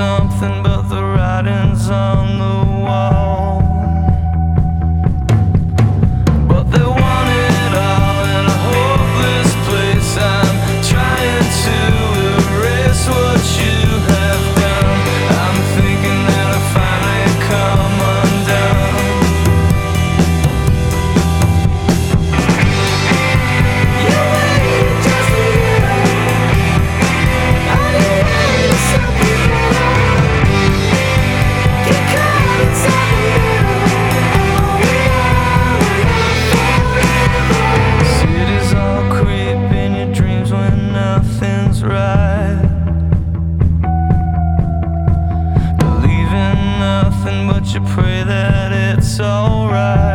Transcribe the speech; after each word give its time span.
something, 0.00 0.62
but 0.62 0.79
you 47.74 47.80
pray 47.82 48.24
that 48.24 48.72
it's 48.72 49.20
alright? 49.20 50.09